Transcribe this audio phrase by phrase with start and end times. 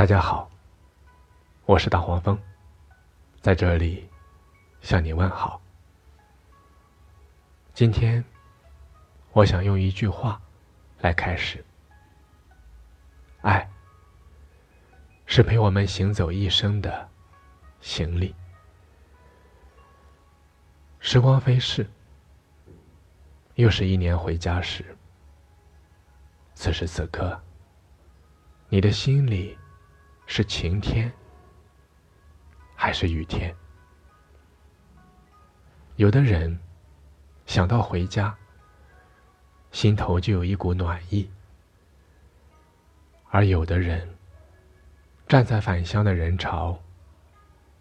[0.00, 0.50] 大家好，
[1.66, 2.38] 我是大黄蜂，
[3.42, 4.08] 在这里
[4.80, 5.60] 向你问好。
[7.74, 8.24] 今天，
[9.32, 10.40] 我想用一句话
[11.00, 11.62] 来开始：
[13.42, 13.68] 爱
[15.26, 17.06] 是陪我们行走一生的
[17.82, 18.34] 行李。
[20.98, 21.86] 时光飞逝，
[23.56, 24.96] 又是一年回家时。
[26.54, 27.38] 此时此刻，
[28.70, 29.58] 你的心里。
[30.32, 31.12] 是晴天
[32.76, 33.52] 还是雨天？
[35.96, 36.56] 有的人
[37.46, 38.32] 想到回家，
[39.72, 41.28] 心头就有一股暖意；
[43.30, 44.08] 而有的人
[45.26, 46.78] 站在返乡的人潮，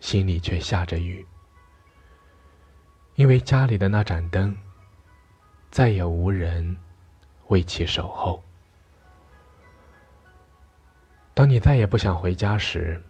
[0.00, 1.26] 心里却下着雨，
[3.16, 4.56] 因为家里的那盏灯
[5.70, 6.74] 再也无人
[7.48, 8.42] 为其守候。
[11.32, 13.02] 当你再也不想回家时，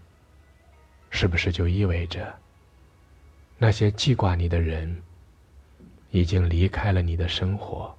[1.10, 2.32] 是不是就意味着
[3.58, 5.02] 那些记挂你的人
[6.10, 7.92] 已经离开了你的生活？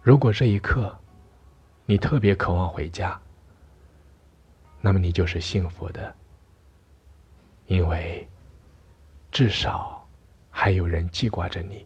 [0.00, 0.96] 如果这一刻
[1.86, 3.20] 你特别渴望回家，
[4.80, 6.14] 那么你就是幸福的，
[7.66, 8.28] 因为
[9.32, 10.06] 至少
[10.50, 11.84] 还有人记挂着你。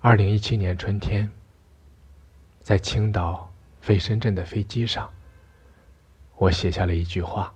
[0.00, 1.28] 二零一七年春天。
[2.64, 5.12] 在青岛飞深圳的飞机上，
[6.36, 7.54] 我写下了一句话：“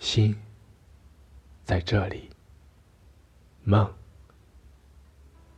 [0.00, 0.34] 心
[1.62, 2.30] 在这里，
[3.64, 3.92] 梦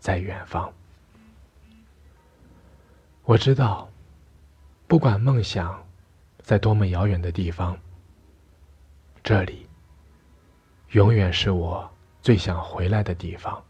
[0.00, 0.72] 在远方。”
[3.22, 3.88] 我知道，
[4.88, 5.86] 不管梦想
[6.42, 7.78] 在多么遥远的地方，
[9.22, 9.68] 这里
[10.88, 11.88] 永远是我
[12.20, 13.64] 最想回来的地方，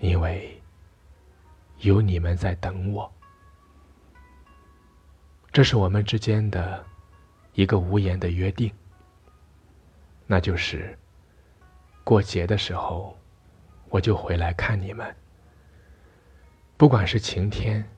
[0.00, 0.57] 因为。
[1.80, 3.12] 有你们在等我，
[5.52, 6.84] 这是我们之间的
[7.52, 8.72] 一个无言的约定。
[10.26, 10.98] 那就是
[12.02, 13.16] 过节的时候，
[13.90, 15.14] 我就回来看你们。
[16.76, 17.88] 不管是晴天，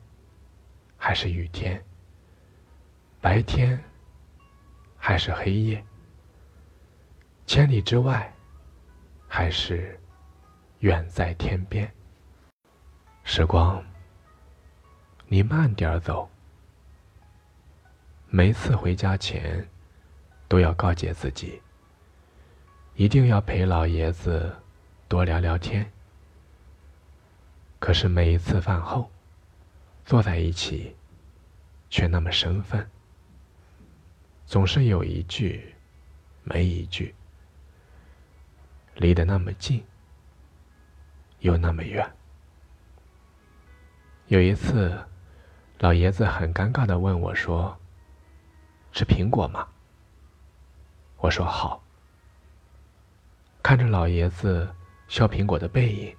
[0.97, 1.83] 还是雨天，
[3.21, 3.83] 白天，
[4.99, 5.85] 还是黑夜，
[7.47, 8.31] 千里之外，
[9.27, 9.99] 还是
[10.81, 11.91] 远在天边。
[13.33, 13.81] 时光，
[15.29, 16.29] 你慢点走。
[18.29, 19.69] 每次回家前，
[20.49, 21.63] 都要告诫自己，
[22.97, 24.53] 一定要陪老爷子
[25.07, 25.89] 多聊聊天。
[27.79, 29.09] 可是每一次饭后，
[30.05, 30.97] 坐在一起，
[31.89, 32.91] 却那么生分，
[34.45, 35.73] 总是有一句
[36.43, 37.15] 没一句，
[38.97, 39.85] 离得那么近，
[41.39, 42.05] 又那么远。
[44.31, 44.97] 有一次，
[45.81, 47.77] 老爷子很尴尬的问我说
[48.95, 49.67] ：“吃苹果吗？”
[51.19, 51.83] 我说：“好。”
[53.61, 54.73] 看着老爷子
[55.09, 56.17] 削苹果的背影，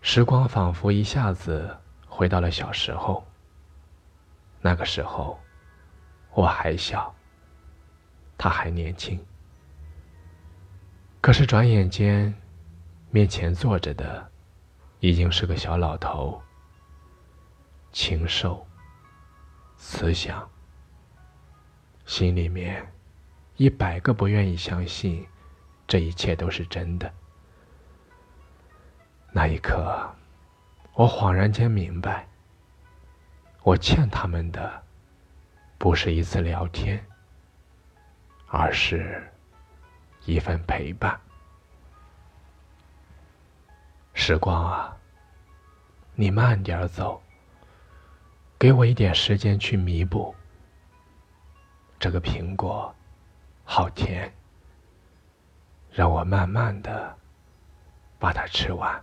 [0.00, 1.76] 时光仿佛一下子
[2.08, 3.22] 回到了小时候。
[4.62, 5.38] 那个时候，
[6.32, 7.14] 我还小，
[8.38, 9.22] 他还年轻。
[11.20, 12.34] 可是转眼间，
[13.10, 14.26] 面前坐着的
[15.00, 16.41] 已经是个小老头。
[17.92, 18.66] 禽兽，
[19.76, 20.50] 慈祥，
[22.06, 22.90] 心里面
[23.56, 25.26] 一百个不愿意相信
[25.86, 27.12] 这一切都是真的。
[29.30, 30.10] 那一刻，
[30.94, 32.26] 我恍然间明白，
[33.62, 34.82] 我欠他们的
[35.76, 37.04] 不是一次聊天，
[38.46, 39.22] 而是
[40.24, 41.20] 一份陪伴。
[44.14, 44.96] 时光啊，
[46.14, 47.22] 你慢点走。
[48.62, 50.32] 给我一点时间去弥补。
[51.98, 52.94] 这个苹果
[53.64, 54.32] 好甜，
[55.90, 57.12] 让我慢慢的
[58.20, 59.02] 把它吃完。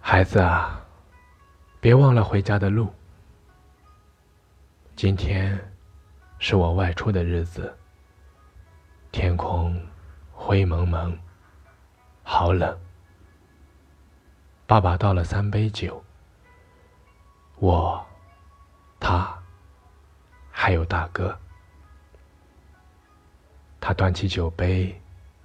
[0.00, 0.82] 孩子啊，
[1.82, 2.90] 别忘了回家的路。
[4.94, 5.60] 今天
[6.38, 7.76] 是我外出的日子，
[9.12, 9.78] 天空
[10.32, 11.14] 灰蒙蒙，
[12.22, 12.74] 好冷。
[14.68, 16.02] 爸爸倒了三杯酒，
[17.60, 18.04] 我、
[18.98, 19.40] 他，
[20.50, 21.38] 还有大哥。
[23.80, 25.00] 他端起酒杯，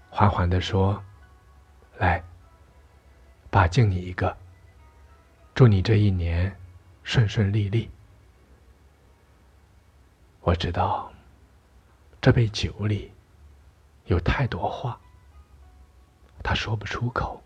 [0.09, 0.99] 缓缓地说
[1.99, 2.23] ：“来，
[3.51, 4.35] 爸敬你一个，
[5.53, 6.59] 祝你这一年
[7.03, 7.91] 顺顺利利。”
[10.41, 11.13] 我知道，
[12.19, 13.13] 这杯酒里
[14.05, 14.99] 有太多话，
[16.41, 17.39] 他说不出口。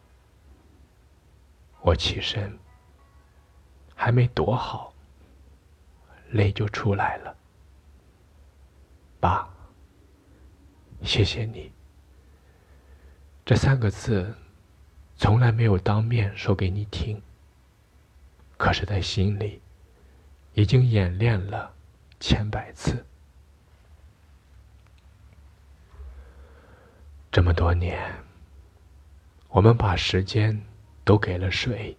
[1.86, 2.58] 我起身，
[3.94, 4.92] 还没躲好，
[6.32, 7.38] 泪就出来了。
[9.20, 9.48] 爸，
[11.04, 11.72] 谢谢你。
[13.46, 14.34] 这三个字，
[15.16, 17.22] 从来没有当面说给你听，
[18.58, 19.62] 可是，在心里，
[20.56, 21.72] 已经演练了
[22.20, 23.06] 千百次。
[27.32, 28.12] 这么多年，
[29.50, 30.60] 我们把时间
[31.06, 31.96] 都给了水，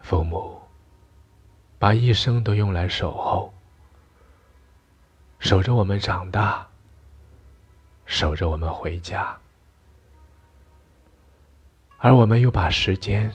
[0.00, 0.60] 父母
[1.78, 3.52] 把一生都用来守候，
[5.38, 6.66] 守着我们长大，
[8.06, 9.38] 守着我们回家，
[11.98, 13.30] 而我们又把时间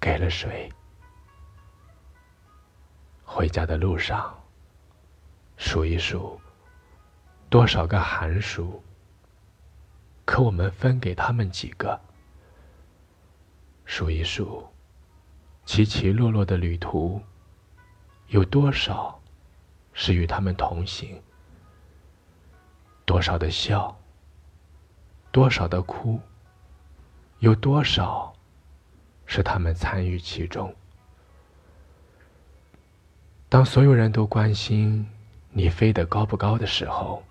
[0.00, 0.72] 给了谁？
[3.24, 4.42] 回家的路上，
[5.58, 6.40] 数一数。
[7.50, 8.82] 多少个寒暑？
[10.24, 12.00] 可我们分给他们几个？
[13.84, 14.66] 数一数，
[15.64, 17.20] 起起落落的旅途，
[18.28, 19.20] 有多少
[19.92, 21.20] 是与他们同行？
[23.04, 23.94] 多少的笑，
[25.30, 26.18] 多少的哭，
[27.40, 28.34] 有多少
[29.26, 30.74] 是他们参与其中？
[33.48, 35.06] 当所有人都关心
[35.50, 37.22] 你飞得高不高的时候，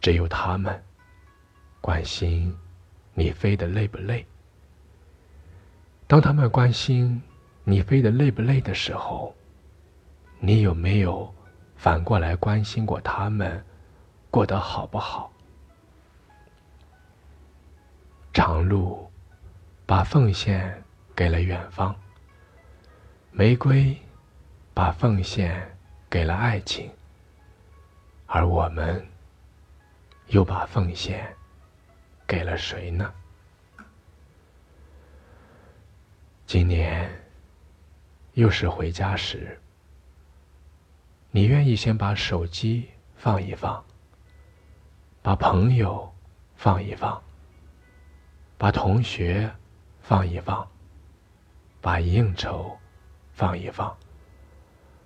[0.00, 0.80] 只有他们
[1.80, 2.56] 关心
[3.14, 4.24] 你飞得累不累。
[6.08, 7.22] 当他们关心
[7.64, 9.32] 你飞得累不累的时候，
[10.40, 11.32] 你有没有
[11.76, 13.62] 反过来关心过他们
[14.30, 15.30] 过得好不好？
[18.32, 19.08] 长路
[19.84, 20.82] 把奉献
[21.14, 21.94] 给了远方，
[23.30, 23.94] 玫瑰
[24.72, 25.76] 把奉献
[26.08, 26.90] 给了爱情，
[28.26, 29.06] 而我们。
[30.28, 31.26] 又把奉献
[32.26, 33.10] 给了谁呢？
[36.48, 37.06] 今年
[38.32, 39.60] 又是回家时，
[41.30, 43.84] 你愿意先把手机放一放，
[45.20, 46.10] 把朋友
[46.56, 47.22] 放一放，
[48.56, 49.54] 把同学
[50.00, 50.66] 放一放，
[51.82, 52.74] 把应酬
[53.34, 53.94] 放一放，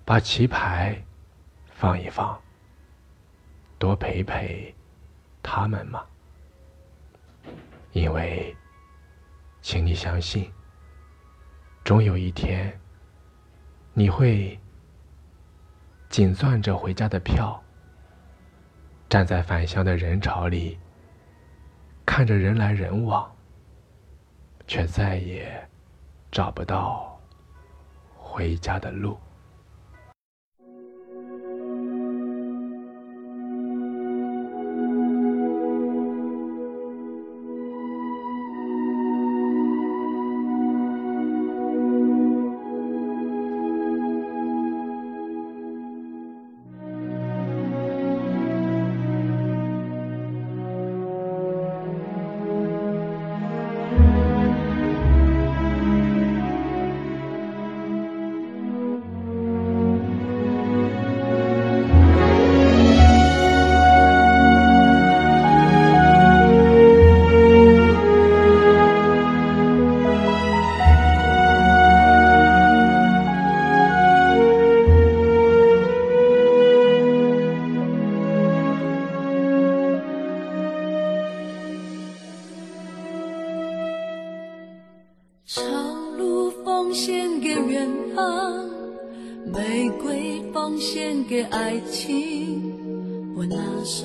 [0.05, 0.97] 把棋牌
[1.73, 2.41] 放一放，
[3.77, 4.73] 多陪陪。
[5.41, 6.05] 他们吗？
[7.91, 8.55] 因为，
[9.61, 10.49] 请你相信，
[11.83, 12.79] 终有一天，
[13.93, 14.57] 你会
[16.07, 17.61] 紧攥着回家的票，
[19.09, 20.79] 站在返乡的人潮里，
[22.05, 23.29] 看着人来人往，
[24.65, 25.69] 却再也
[26.31, 27.19] 找不到
[28.15, 29.17] 回家的路。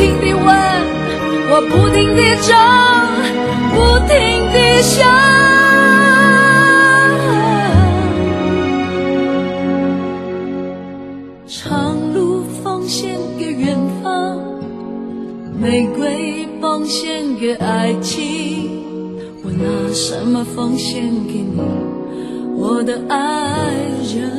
[0.00, 0.46] 不停地问，
[1.50, 2.56] 我不停地找，
[3.74, 3.76] 不
[4.08, 4.16] 停
[4.50, 5.04] 地想。
[11.46, 14.40] 长路奉献给远方，
[15.60, 18.70] 玫瑰奉献给爱情，
[19.44, 21.60] 我拿什么奉献给你，
[22.56, 23.74] 我的爱
[24.14, 24.30] 人？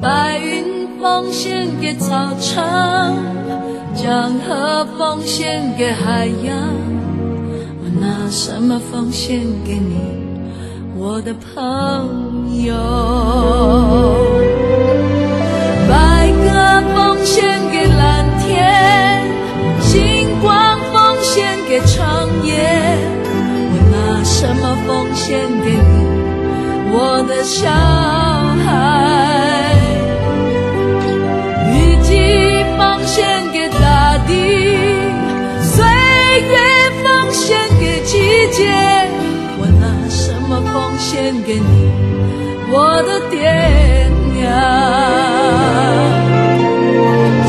[0.00, 0.77] 白云。
[1.00, 3.16] 奉献给草场
[3.94, 6.56] 江河奉献给海洋
[7.82, 10.28] 我拿什么奉献给你。
[10.96, 12.74] 我的朋友
[15.88, 19.22] 白鸽奉献给蓝天
[19.80, 22.54] 星光奉献给长夜
[23.70, 26.08] 我拿什么奉献给你。
[26.90, 27.87] 我的小
[41.10, 41.90] 献给你
[42.70, 43.40] 我的爹
[44.34, 44.52] 娘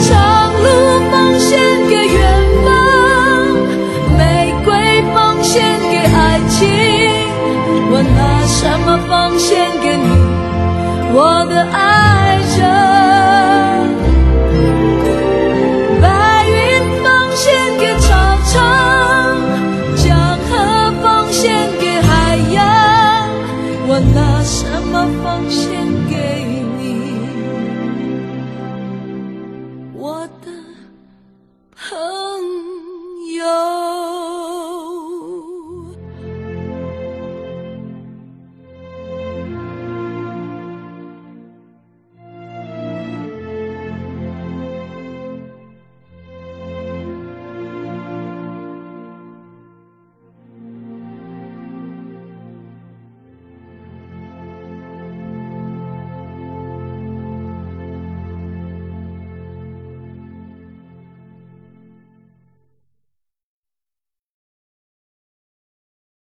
[0.08, 0.66] 长路
[1.12, 2.22] 奉献给远
[2.64, 2.68] 方
[4.18, 6.70] 玫瑰奉献给爱情
[7.92, 10.08] 我拿什么奉献给你
[11.14, 11.99] 我的爱。